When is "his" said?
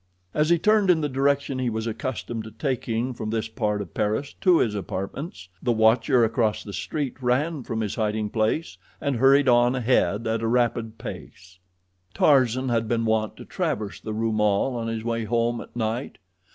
4.57-4.73, 7.81-7.93, 14.87-15.03